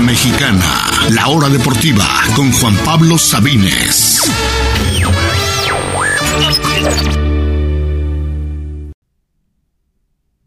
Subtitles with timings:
[0.00, 0.64] Mexicana,
[1.10, 2.04] la hora deportiva
[2.34, 4.30] con Juan Pablo Sabines.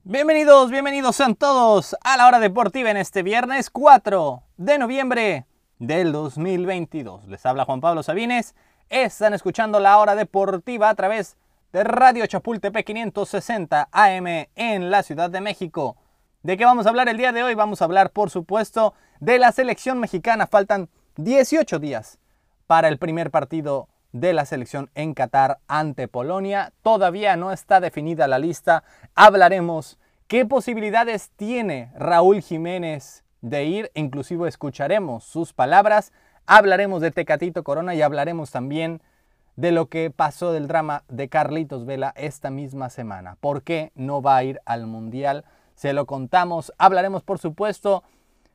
[0.04, 5.46] Bienvenidos, bienvenidos sean todos a la hora deportiva en este viernes 4 de noviembre
[5.80, 7.28] del 2022.
[7.28, 8.56] Les habla Juan Pablo Sabines.
[8.90, 11.38] Están escuchando la hora deportiva a través
[11.72, 15.98] de Radio Chapultepec 560 AM en la Ciudad de México.
[16.44, 17.56] ¿De qué vamos a hablar el día de hoy?
[17.56, 20.48] Vamos a hablar, por supuesto, de la selección mexicana.
[20.48, 22.20] Faltan 18 días
[22.68, 26.74] para el primer partido de la selección en Qatar ante Polonia.
[26.82, 28.84] Todavía no está definida la lista.
[29.16, 29.98] Hablaremos
[30.28, 33.92] qué posibilidades tiene Raúl Jiménez de ir.
[33.94, 36.12] Inclusive escucharemos sus palabras.
[36.46, 39.02] Hablaremos de Tecatito Corona y hablaremos también
[39.56, 43.38] de lo que pasó del drama de Carlitos Vela esta misma semana.
[43.40, 45.46] ¿Por qué no va a ir al Mundial?
[45.76, 46.74] se lo contamos.
[46.78, 48.04] Hablaremos, por supuesto,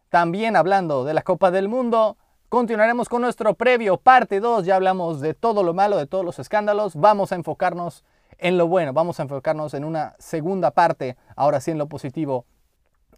[0.08, 2.16] también hablando de la Copa del Mundo.
[2.48, 4.64] Continuaremos con nuestro previo, parte 2.
[4.64, 6.96] Ya hablamos de todo lo malo, de todos los escándalos.
[6.96, 8.04] Vamos a enfocarnos
[8.38, 8.92] en lo bueno.
[8.92, 12.46] Vamos a enfocarnos en una segunda parte, ahora sí en lo positivo,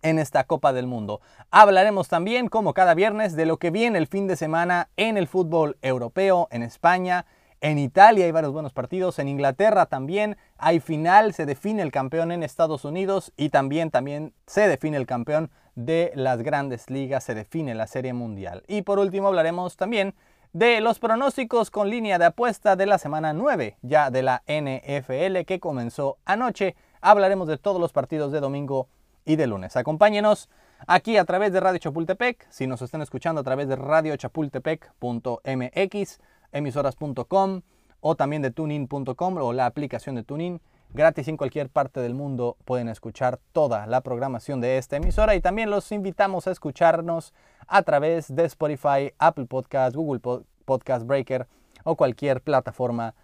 [0.02, 1.20] en esta Copa del Mundo.
[1.50, 5.28] Hablaremos también, como cada viernes, de lo que viene el fin de semana en el
[5.28, 7.26] fútbol europeo, en España,
[7.62, 12.32] en Italia hay varios buenos partidos, en Inglaterra también hay final, se define el campeón
[12.32, 17.34] en Estados Unidos y también, también se define el campeón de las grandes ligas, se
[17.34, 18.62] define la Serie Mundial.
[18.68, 20.14] Y por último hablaremos también
[20.52, 25.44] de los pronósticos con línea de apuesta de la semana 9 ya de la NFL
[25.46, 26.74] que comenzó anoche.
[27.00, 28.88] Hablaremos de todos los partidos de domingo
[29.24, 29.76] y de lunes.
[29.76, 30.50] Acompáñenos
[30.86, 36.20] aquí a través de Radio Chapultepec, si nos están escuchando a través de radiochapultepec.mx
[36.52, 37.60] emisoras.com
[38.00, 40.60] o también de tunin.com o la aplicación de Tunin.
[40.92, 45.40] Gratis en cualquier parte del mundo pueden escuchar toda la programación de esta emisora y
[45.40, 47.32] también los invitamos a escucharnos
[47.68, 51.46] a través de Spotify, Apple Podcast, Google Podcast Breaker
[51.84, 53.14] o cualquier plataforma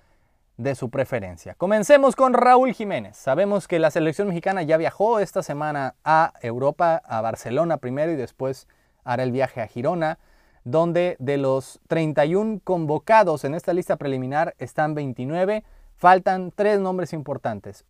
[0.57, 1.55] de su preferencia.
[1.55, 3.17] Comencemos con Raúl Jiménez.
[3.17, 8.17] Sabemos que la selección mexicana ya viajó esta semana a Europa, a Barcelona primero y
[8.17, 8.69] después
[9.03, 10.19] hará el viaje a Girona
[10.67, 15.63] donde de los 31 convocados en esta lista preliminar están 29,
[15.97, 17.85] faltan tres nombres importantes.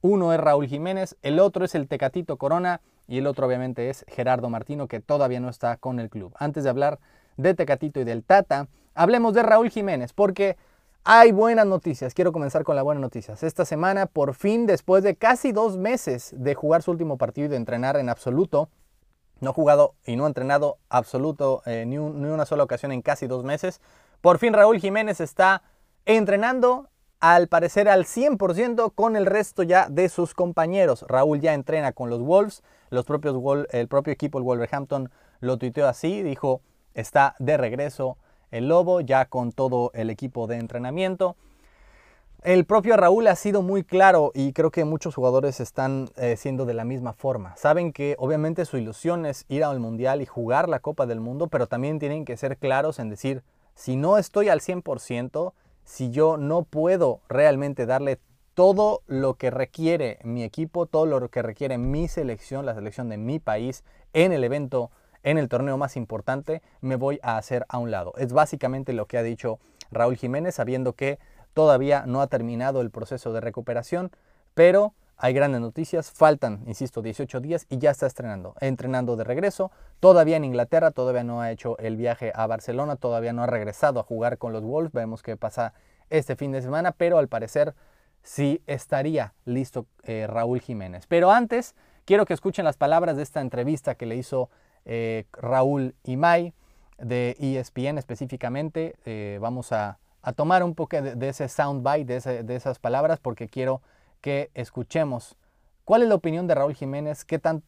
[0.00, 4.04] Uno es Raúl Jiménez, el otro es el Tecatito Corona y el otro obviamente es
[4.08, 6.34] Gerardo Martino que todavía no está con el club.
[6.38, 6.98] Antes de hablar
[7.36, 10.56] de Tecatito y del Tata, hablemos de Raúl Jiménez porque
[11.04, 12.14] hay buenas noticias.
[12.14, 13.42] Quiero comenzar con las buenas noticias.
[13.42, 17.50] Esta semana, por fin, después de casi dos meses de jugar su último partido y
[17.50, 18.68] de entrenar en absoluto,
[19.40, 23.02] no ha jugado y no ha entrenado absoluto eh, ni, ni, una sola ocasión en
[23.02, 23.80] casi dos meses.
[24.20, 25.62] Por fin Raúl Jiménez está
[26.06, 26.88] entrenando
[27.22, 31.04] al parecer al 100% con el resto ya de sus compañeros.
[31.08, 33.36] Raúl ya entrena con los Wolves, los propios,
[33.70, 36.62] el propio equipo, el Wolverhampton, lo tuiteó así, dijo,
[36.94, 38.18] está de regreso
[38.50, 41.36] el Lobo ya con todo el equipo de entrenamiento.
[42.42, 46.66] El propio Raúl ha sido muy claro y creo que muchos jugadores están eh, siendo
[46.66, 47.54] de la misma forma.
[47.56, 51.46] Saben que obviamente su ilusión es ir al Mundial y jugar la Copa del Mundo,
[51.46, 53.44] pero también tienen que ser claros en decir,
[53.76, 55.52] si no estoy al 100%,
[55.84, 58.18] si yo no puedo realmente darle
[58.54, 63.16] todo lo que requiere mi equipo, todo lo que requiere mi selección, la selección de
[63.16, 64.90] mi país en el evento,
[65.22, 68.12] en el torneo más importante, me voy a hacer a un lado.
[68.18, 69.58] Es básicamente lo que ha dicho
[69.90, 71.18] Raúl Jiménez, sabiendo que
[71.54, 74.10] Todavía no ha terminado el proceso de recuperación,
[74.54, 76.10] pero hay grandes noticias.
[76.10, 79.70] Faltan, insisto, 18 días y ya está estrenando, entrenando de regreso.
[80.00, 84.00] Todavía en Inglaterra, todavía no ha hecho el viaje a Barcelona, todavía no ha regresado
[84.00, 84.92] a jugar con los Wolves.
[84.92, 85.74] Vemos qué pasa
[86.10, 87.74] este fin de semana, pero al parecer
[88.22, 91.06] sí estaría listo eh, Raúl Jiménez.
[91.06, 91.74] Pero antes,
[92.04, 94.50] quiero que escuchen las palabras de esta entrevista que le hizo
[94.84, 96.52] eh, Raúl Imay
[96.98, 98.94] de ESPN específicamente.
[99.04, 99.98] Eh, vamos a,
[100.36, 103.82] tomar un poco de, ese soundbite, de esas palabras, porque quiero
[104.22, 105.36] que escuchemos
[105.84, 107.62] cuál es la opinión de Raúl Jiménez, qué tan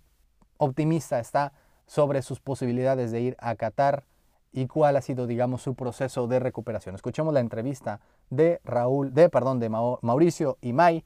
[0.57, 1.53] optimista está
[1.87, 4.07] sobre sus posibilidades de ir a Qatar
[4.53, 6.95] y cuál ha sido, digamos, su proceso de recuperación.
[6.95, 11.05] Escuchemos la entrevista de Raúl, de perdón, de Mauricio Imay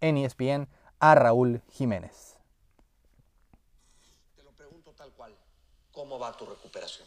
[0.00, 0.68] en ESPN
[0.98, 2.36] a Raúl Jiménez.
[4.36, 5.32] Te lo pregunto tal cual.
[5.92, 7.06] ¿Cómo va tu recuperación?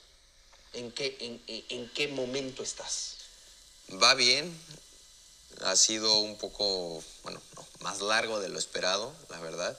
[0.74, 3.18] ¿En qué, en, en qué momento estás?
[4.02, 4.58] Va bien,
[5.66, 7.42] ha sido un poco, bueno,
[7.82, 9.78] más largo de lo esperado, la verdad,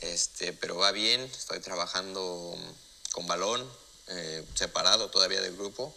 [0.00, 2.56] este, pero va bien, estoy trabajando
[3.12, 3.70] con balón,
[4.08, 5.94] eh, separado todavía del grupo,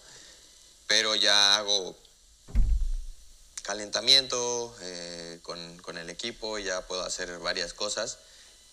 [0.88, 1.96] pero ya hago
[3.64, 8.20] calentamiento eh, con, con, el equipo, ya puedo hacer varias cosas,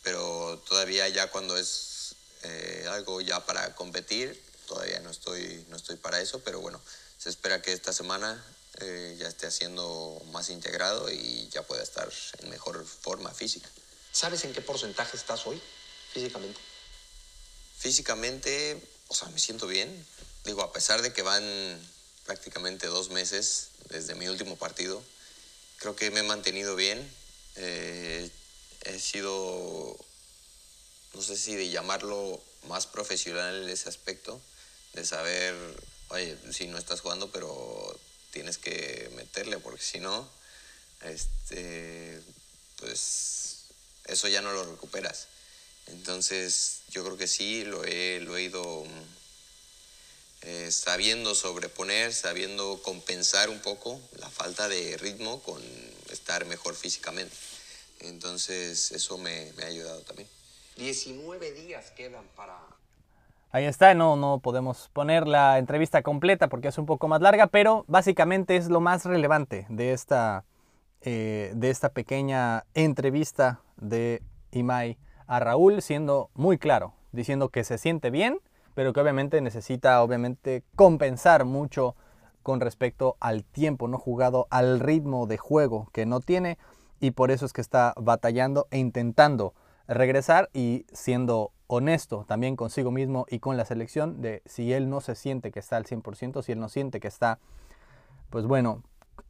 [0.02, 5.96] pero todavía ya cuando es eh, algo ya para competir, todavía no estoy, no estoy
[5.96, 6.80] para eso, pero bueno,
[7.18, 8.42] se espera que esta semana
[8.80, 12.10] eh, ya esté haciendo más integrado y ya pueda estar
[12.40, 13.68] en mejor forma física.
[14.12, 15.60] ¿Sabes en qué porcentaje estás hoy
[16.12, 16.58] físicamente?
[17.78, 20.06] Físicamente, o sea, me siento bien.
[20.44, 21.44] Digo, a pesar de que van
[22.24, 25.02] prácticamente dos meses desde mi último partido,
[25.78, 26.98] creo que me he mantenido bien.
[27.56, 28.30] Eh,
[28.82, 29.96] he sido,
[31.14, 34.40] no sé si de llamarlo más profesional en ese aspecto,
[34.94, 35.54] de saber,
[36.08, 37.98] oye, si no estás jugando, pero
[38.34, 40.28] tienes que meterle, porque si no,
[41.02, 42.20] este,
[42.80, 43.66] pues
[44.06, 45.28] eso ya no lo recuperas.
[45.86, 48.84] Entonces, yo creo que sí, lo he, lo he ido
[50.42, 55.62] eh, sabiendo sobreponer, sabiendo compensar un poco la falta de ritmo con
[56.10, 57.36] estar mejor físicamente.
[58.00, 60.28] Entonces, eso me, me ha ayudado también.
[60.76, 62.58] 19 días quedan para...
[63.54, 67.46] Ahí está, no, no podemos poner la entrevista completa porque es un poco más larga,
[67.46, 70.44] pero básicamente es lo más relevante de esta,
[71.02, 74.98] eh, de esta pequeña entrevista de Imai
[75.28, 78.40] a Raúl, siendo muy claro, diciendo que se siente bien,
[78.74, 81.94] pero que obviamente necesita obviamente compensar mucho
[82.42, 86.58] con respecto al tiempo no jugado, al ritmo de juego que no tiene
[86.98, 89.54] y por eso es que está batallando e intentando
[89.86, 95.00] regresar y siendo honesto también consigo mismo y con la selección de si él no
[95.00, 97.38] se siente que está al 100%, si él no siente que está,
[98.30, 98.82] pues bueno,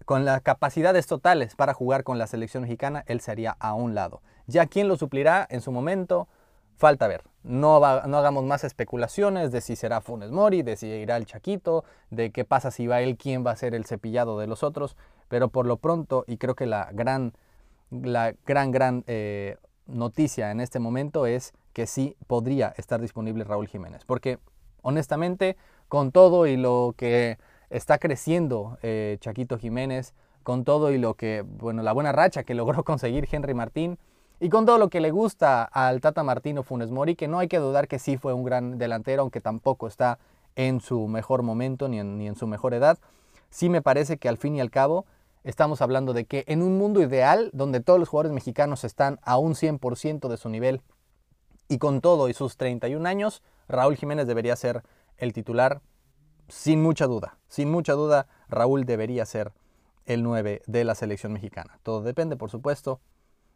[0.04, 4.20] con las capacidades totales para jugar con la selección mexicana, él sería a un lado.
[4.46, 6.28] Ya quién lo suplirá en su momento,
[6.76, 7.22] falta ver.
[7.42, 11.84] No, no hagamos más especulaciones de si será Funes Mori, de si irá el Chaquito,
[12.10, 14.96] de qué pasa si va él, quién va a ser el cepillado de los otros.
[15.28, 17.32] Pero por lo pronto, y creo que la gran,
[17.90, 23.68] la gran, gran eh, noticia en este momento es que sí podría estar disponible Raúl
[23.68, 24.04] Jiménez.
[24.06, 24.38] Porque
[24.80, 27.36] honestamente, con todo y lo que
[27.68, 32.54] está creciendo eh, Chaquito Jiménez, con todo y lo que, bueno, la buena racha que
[32.54, 33.98] logró conseguir Henry Martín,
[34.40, 37.48] y con todo lo que le gusta al Tata Martino Funes Mori, que no hay
[37.48, 40.18] que dudar que sí fue un gran delantero, aunque tampoco está
[40.56, 42.98] en su mejor momento ni en, ni en su mejor edad,
[43.50, 45.06] sí me parece que al fin y al cabo
[45.44, 49.38] estamos hablando de que en un mundo ideal, donde todos los jugadores mexicanos están a
[49.38, 50.82] un 100% de su nivel,
[51.68, 54.82] y con todo y sus 31 años, Raúl Jiménez debería ser
[55.16, 55.80] el titular
[56.48, 57.38] sin mucha duda.
[57.48, 59.52] Sin mucha duda, Raúl debería ser
[60.06, 61.78] el 9 de la selección mexicana.
[61.82, 63.00] Todo depende, por supuesto,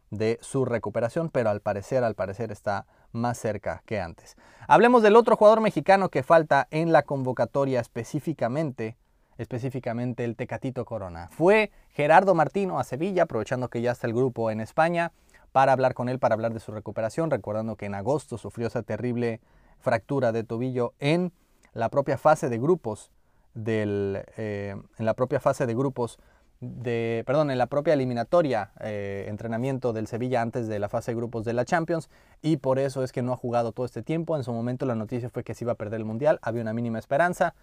[0.09, 4.35] de su recuperación, pero al parecer, al parecer está más cerca que antes.
[4.67, 8.97] Hablemos del otro jugador mexicano que falta en la convocatoria específicamente,
[9.37, 11.29] específicamente el Tecatito Corona.
[11.31, 15.11] Fue Gerardo Martino a Sevilla, aprovechando que ya está el grupo en España,
[15.51, 18.83] para hablar con él, para hablar de su recuperación, recordando que en agosto sufrió esa
[18.83, 19.41] terrible
[19.79, 21.31] fractura de tobillo en
[21.73, 23.11] la propia fase de grupos
[23.53, 26.19] del, eh, en la propia fase de grupos
[26.61, 31.15] de, perdón, en la propia eliminatoria, eh, entrenamiento del Sevilla antes de la fase de
[31.15, 32.09] grupos de la Champions
[32.41, 34.35] y por eso es que no ha jugado todo este tiempo.
[34.35, 36.73] En su momento la noticia fue que se iba a perder el Mundial, había una
[36.73, 37.55] mínima esperanza.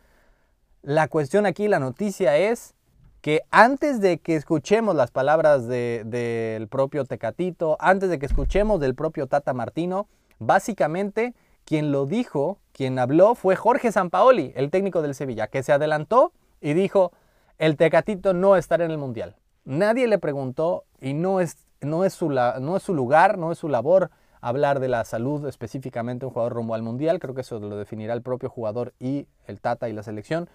[0.82, 2.75] La cuestión aquí, la noticia es
[3.21, 8.95] que antes de que escuchemos las palabras del propio Tecatito, antes de que escuchemos del
[8.95, 10.06] propio Tata Martino,
[10.39, 15.73] básicamente quien lo dijo, quien habló fue Jorge Sampaoli, el técnico del Sevilla, que se
[15.73, 17.13] adelantó y dijo,
[17.58, 19.35] el Tecatito no estará en el Mundial.
[19.65, 23.58] Nadie le preguntó y no es, no es, su, no es su lugar, no es
[23.58, 27.19] su labor hablar de la salud específicamente un jugador rumbo al Mundial.
[27.19, 30.49] Creo que eso lo definirá el propio jugador y el Tata y la selección.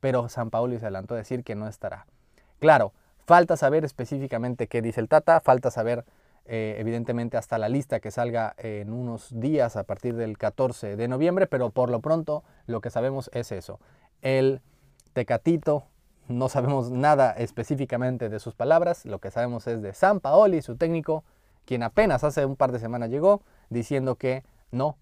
[0.00, 2.06] Pero San Paolo se adelantó a decir que no estará.
[2.58, 2.92] Claro,
[3.26, 6.04] falta saber específicamente qué dice el Tata, falta saber
[6.46, 11.08] eh, evidentemente hasta la lista que salga en unos días a partir del 14 de
[11.08, 13.78] noviembre, pero por lo pronto lo que sabemos es eso.
[14.20, 14.60] El
[15.12, 15.84] Tecatito
[16.26, 20.76] no sabemos nada específicamente de sus palabras, lo que sabemos es de San Paoli, su
[20.76, 21.24] técnico,
[21.66, 24.42] quien apenas hace un par de semanas llegó diciendo que
[24.72, 24.96] no,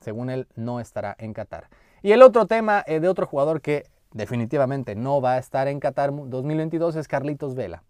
[0.00, 1.68] según él, no estará en Qatar.
[2.02, 5.80] Y el otro tema eh, de otro jugador que definitivamente no va a estar en
[5.80, 7.82] Qatar 2022 es Carlitos Vela.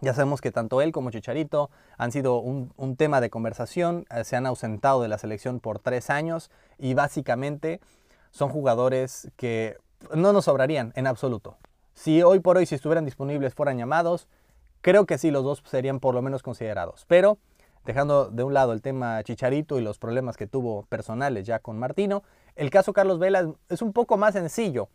[0.00, 4.34] Ya sabemos que tanto él como Chicharito han sido un, tema de conversación, eh, se
[4.34, 7.80] han ausentado de la selección por tres años y básicamente
[8.32, 9.76] son jugadores que
[10.12, 11.56] no nos sobrarían en absoluto.
[11.94, 14.26] Si hoy por hoy, si estuvieran disponibles, fueran llamados,
[14.80, 17.04] creo que sí, los dos serían por lo menos considerados.
[17.06, 17.38] Pero
[17.84, 21.78] dejando de un lado el tema Chicharito y los problemas que tuvo personales ya con
[21.78, 22.24] Martino,
[22.56, 24.88] el caso Carlos Vela es un poco más sencillo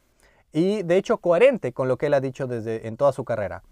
[0.53, 3.63] y de hecho coherente con lo que él ha dicho desde en toda su carrera.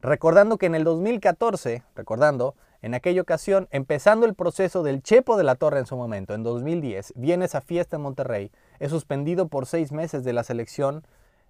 [0.00, 5.44] Recordando que en el 2014, recordando, En aquella ocasión, empezando el proceso del Chepo de
[5.44, 9.66] la Torre en su momento, en 2010, viene esa fiesta en Monterrey, es suspendido por
[9.66, 11.04] seis meses de la selección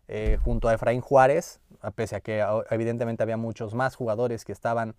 [0.08, 1.60] eh, junto a Efraín Juárez,
[1.94, 4.96] pese a que evidentemente había muchos más jugadores que estaban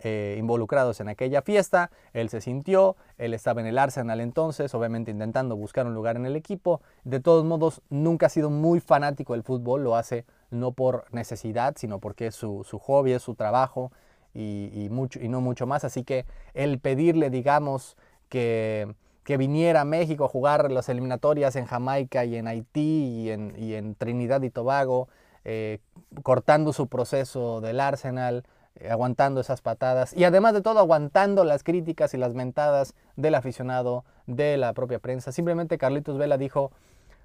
[0.00, 1.90] eh, involucrados en aquella fiesta.
[2.12, 6.26] Él se sintió, él estaba en el Arsenal entonces, obviamente intentando buscar un lugar en
[6.26, 6.82] el equipo.
[7.04, 11.74] De todos modos, nunca ha sido muy fanático del fútbol, lo hace no por necesidad,
[11.76, 13.92] sino porque es su, hobby, es su trabajo
[14.34, 15.84] y, mucho, y no mucho más.
[15.84, 17.96] Así que el pedirle, digamos,
[18.28, 23.74] que, que viniera a México a jugar las eliminatorias en Jamaica y en Haití y
[23.74, 25.08] en, Trinidad y Tobago,
[25.44, 25.78] eh,
[26.22, 28.44] cortando su proceso del Arsenal,
[28.88, 34.04] aguantando esas patadas y además de todo aguantando las críticas y las mentadas del aficionado,
[34.26, 35.32] de la propia prensa.
[35.32, 36.72] Simplemente Carlitos Vela dijo,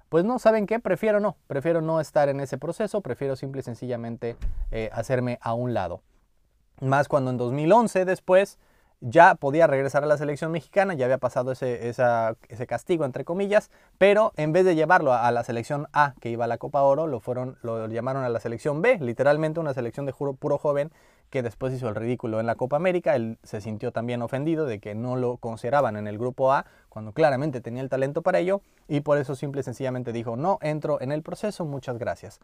[0.08, 0.80] pues no, ¿saben qué?
[0.80, 4.36] Prefiero no, prefiero no estar en ese proceso, prefiero simple y sencillamente
[4.70, 6.02] eh, hacerme a un lado.
[6.80, 8.58] Más cuando en 2011 después
[9.00, 13.70] ya podía regresar a la selección mexicana, ya había pasado ese, ese castigo, entre comillas,
[13.98, 17.06] pero en vez de llevarlo a, la selección A, que iba a la Copa Oro,
[17.06, 20.90] lo, fueron, lo llamaron a la selección B, literalmente una selección de puro joven
[21.30, 23.14] que después hizo el ridículo en la Copa América.
[23.14, 27.12] Él se sintió también ofendido de que no lo consideraban en el grupo A, cuando
[27.12, 31.00] claramente tenía el talento para ello, y por eso simple y sencillamente dijo, no entro
[31.00, 32.40] en el proceso, muchas gracias.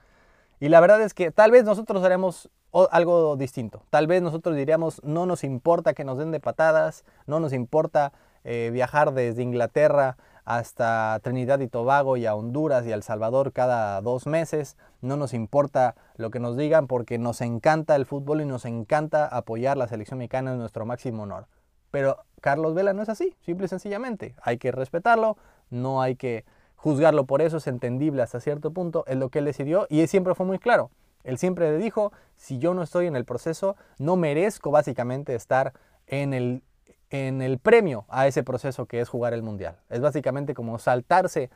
[0.59, 2.49] Y la verdad es que tal vez nosotros haremos
[2.91, 3.83] algo distinto.
[3.91, 8.13] Tal vez nosotros diríamos, no nos importa que nos den de patadas, no nos importa
[8.45, 10.17] eh, viajar desde Inglaterra
[10.47, 14.77] hasta Trinidad y Tobago y a Honduras y a El Salvador cada dos meses.
[15.03, 19.27] No nos importa lo que nos digan porque nos encanta el fútbol y nos encanta
[19.27, 21.49] apoyar la selección mexicana en nuestro máximo honor.
[21.91, 24.37] Pero Carlos Vela no es así, simple y sencillamente.
[24.41, 25.37] Hay que respetarlo,
[25.69, 26.45] no hay que
[26.77, 30.09] juzgarlo por eso, es entendible hasta cierto punto, es lo que él decidió y él
[30.09, 30.91] siempre fue muy claro.
[31.25, 35.73] Él siempre le dijo, si yo no estoy en el proceso, no merezco básicamente estar
[36.07, 36.63] en el,
[37.11, 39.77] en el premio a ese proceso que es jugar el Mundial.
[39.89, 41.51] Es básicamente como saltarse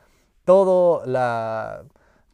[0.45, 1.83] todo la,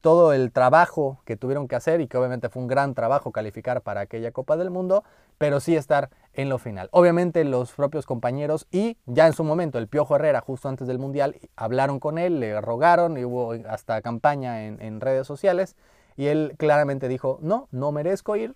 [0.01, 3.81] todo el trabajo que tuvieron que hacer y que obviamente fue un gran trabajo calificar
[3.81, 5.03] para aquella Copa del Mundo,
[5.37, 6.89] pero sí estar en lo final.
[6.91, 10.99] Obviamente los propios compañeros y ya en su momento el Piojo Herrera, justo antes del
[10.99, 15.75] Mundial, hablaron con él, le rogaron y hubo hasta campaña en, en redes sociales
[16.15, 18.55] y él claramente dijo, no, no merezco ir,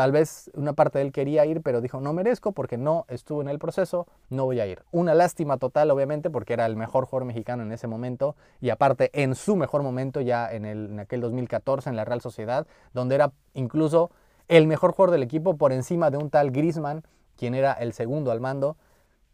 [0.00, 3.42] Tal vez una parte de él quería ir, pero dijo, no merezco porque no estuvo
[3.42, 4.82] en el proceso, no voy a ir.
[4.92, 9.10] Una lástima total, obviamente, porque era el mejor jugador mexicano en ese momento y aparte
[9.12, 13.32] en su mejor momento ya en, el, aquel 2014 en la Real Sociedad, donde era
[13.52, 14.10] incluso
[14.48, 17.02] el mejor jugador del equipo por encima de un tal Grisman,
[17.36, 18.78] quien era el segundo al mando.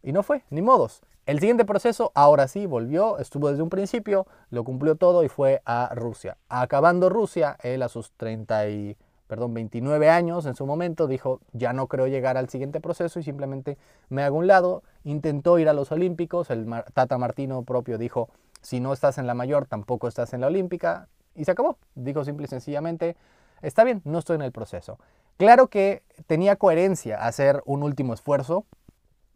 [0.03, 1.01] Y no fue, ni modos.
[1.27, 5.61] El siguiente proceso, ahora sí, volvió, estuvo desde un principio, lo cumplió todo y fue
[5.63, 6.35] a Rusia.
[6.49, 8.97] Acabando Rusia, él a sus 30 y
[9.27, 13.23] perdón, 29 años en su momento, dijo, ya no creo llegar al siguiente proceso y
[13.23, 13.77] simplemente
[14.09, 14.83] me hago un lado.
[15.03, 18.29] Intentó ir a los Olímpicos, el Tata Martino propio dijo,
[18.61, 21.77] si no estás en la mayor, tampoco estás en la olímpica, y se acabó.
[21.95, 23.15] Dijo simple y sencillamente,
[23.61, 24.99] está bien, no estoy en el proceso.
[25.37, 28.65] Claro que tenía coherencia hacer un último esfuerzo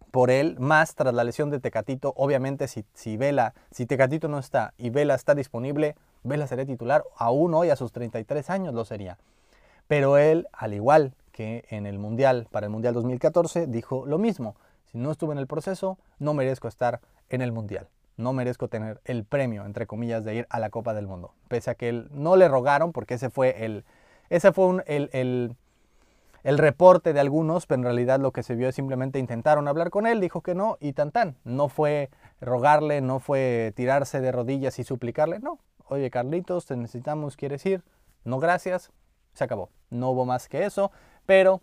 [0.09, 2.13] por él, más tras la lesión de Tecatito.
[2.17, 7.03] Obviamente, si, si Vela, si Tecatito no está y Vela está disponible, Vela sería titular,
[7.15, 9.17] aún hoy a sus 33 años lo sería.
[9.91, 14.55] Pero él, al igual que en el Mundial, para el Mundial 2014, dijo lo mismo.
[14.89, 17.89] Si no estuve en el proceso, no merezco estar en el Mundial.
[18.15, 21.33] No merezco tener el premio, entre comillas, de ir a la Copa del Mundo.
[21.49, 23.83] Pese a que él no le rogaron, porque ese fue el,
[24.29, 25.57] ese fue el, el,
[26.43, 29.89] el, reporte de algunos, pero en realidad lo que se vio es simplemente intentaron hablar
[29.89, 31.35] con él, dijo que no, y tan tan.
[31.43, 35.59] No fue rogarle, no fue tirarse de rodillas y suplicarle, no.
[35.89, 37.83] Oye, Carlitos, te necesitamos, ¿quieres ir?
[38.23, 38.89] No, gracias,
[39.33, 39.69] se acabó.
[39.89, 40.91] No hubo más que eso,
[41.25, 41.61] pero,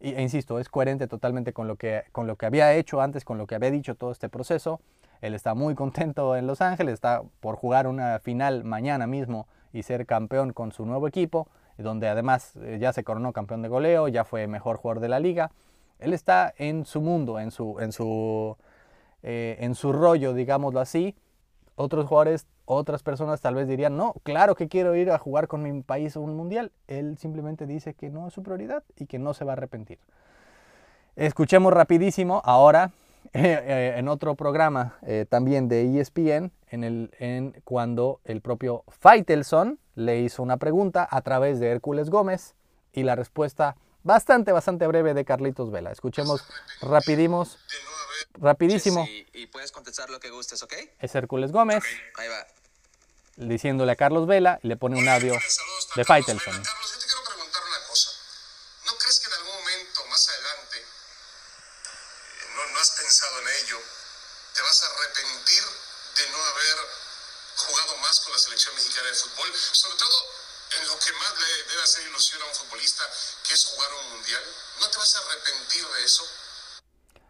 [0.00, 3.38] e insisto, es coherente totalmente con lo, que, con lo que había hecho antes, con
[3.38, 4.80] lo que había dicho todo este proceso.
[5.20, 9.82] Él está muy contento en Los Ángeles, está por jugar una final mañana mismo y
[9.82, 14.08] ser campeón con su nuevo equipo, donde además eh, ya se coronó campeón de goleo,
[14.08, 15.50] ya fue mejor jugador de la liga.
[15.98, 18.56] Él está en su mundo, en su, en su,
[19.22, 21.16] eh, en su rollo, digámoslo así.
[21.74, 25.62] Otros jugadores otras personas tal vez dirían, no, claro que quiero ir a jugar con
[25.62, 26.70] mi país a un mundial.
[26.86, 29.98] Él simplemente dice que no es su prioridad y que no se va a arrepentir.
[31.16, 32.92] Escuchemos rapidísimo ahora
[33.32, 38.84] eh, eh, en otro programa eh, también de ESPN, en, el, en cuando el propio
[38.88, 42.54] Faitelson le hizo una pregunta a través de Hércules Gómez
[42.92, 45.90] y la respuesta bastante, bastante breve de Carlitos Vela.
[45.90, 46.46] Escuchemos
[46.82, 47.58] rapidimos,
[48.34, 49.06] rapidísimo.
[49.32, 50.74] y puedes contestar lo que gustes, ¿ok?
[51.00, 51.82] Es Hércules Gómez.
[52.16, 52.57] Ahí va
[53.38, 55.38] diciéndole a Carlos Vela y le pone un audio
[55.94, 56.62] de Faitelson.
[56.62, 58.10] Carlos, yo te quiero preguntar una cosa.
[58.84, 60.86] ¿No crees que en algún momento más adelante
[62.56, 62.66] ¿no?
[62.66, 63.80] no has pensado en ello.
[64.54, 65.62] Te vas a arrepentir
[66.18, 66.76] de no haber
[67.56, 70.26] jugado más con la selección mexicana de fútbol, sobre todo
[70.70, 73.08] en lo que más le debe hacer ilusión a un futbolista,
[73.46, 74.44] que es jugar un mundial.
[74.80, 76.28] ¿No te vas a arrepentir de eso?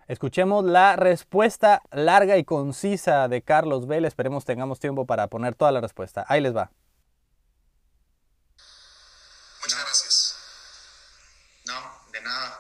[0.09, 4.09] Escuchemos la respuesta larga y concisa de Carlos Vela.
[4.09, 6.25] Esperemos tengamos tiempo para poner toda la respuesta.
[6.29, 6.71] Ahí les va.
[9.63, 10.37] Muchas gracias.
[11.67, 11.75] No,
[12.11, 12.59] de nada.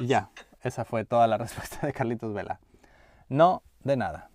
[0.00, 2.60] Y ya, esa fue toda la respuesta de Carlitos Vela.
[3.30, 4.28] No, de nada.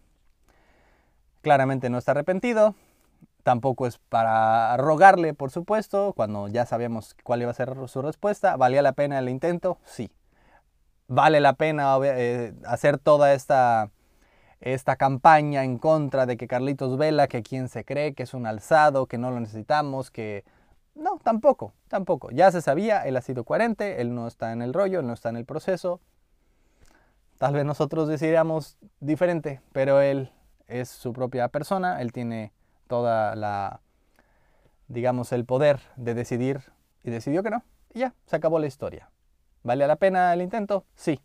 [1.43, 2.73] Claramente no está arrepentido.
[3.47, 8.57] Tampoco es para rogarle, por supuesto, cuando ya sabíamos cuál iba a ser su respuesta.
[8.57, 9.77] ¿Valía la pena el intento?
[9.85, 10.11] Sí.
[11.07, 13.89] ¿Vale la pena eh, hacer toda esta,
[14.59, 18.47] esta campaña en contra de que Carlitos Vela, que quien se cree que es un
[18.47, 20.43] alzado, que no lo necesitamos, que...
[20.93, 22.31] No, tampoco, tampoco.
[22.31, 25.13] Ya se sabía, él ha sido coherente, él no está en el rollo, él no
[25.13, 26.01] está en el proceso.
[27.37, 30.33] Tal vez nosotros decidiéramos diferente, pero él
[30.67, 32.51] es su propia persona, él tiene
[32.87, 33.81] toda la,
[34.87, 36.61] digamos, el poder de decidir
[37.03, 37.63] y decidió que no.
[37.93, 39.09] Y ya, se acabó la historia.
[39.63, 40.85] ¿Vale la pena el intento?
[40.95, 41.21] Sí.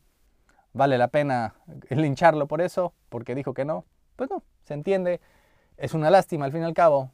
[0.73, 1.55] ¿Vale la pena
[1.91, 2.95] lincharlo por eso?
[3.09, 3.85] Porque dijo que no.
[4.17, 5.21] Pues no, se entiende.
[5.77, 7.11] Es una lástima al fin y al cabo,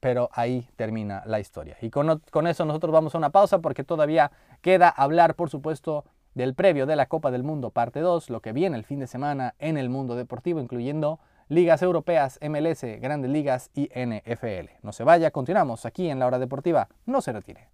[0.00, 1.76] pero ahí termina la historia.
[1.80, 6.04] Y con, con eso nosotros vamos a una pausa porque todavía queda hablar, por supuesto,
[6.34, 9.06] del previo de la Copa del Mundo, parte 2, lo que viene el fin de
[9.06, 14.70] semana en el mundo deportivo, incluyendo ligas europeas, MLS, grandes ligas y NFL.
[14.82, 17.68] No se vaya, continuamos aquí en la hora deportiva, no se retire.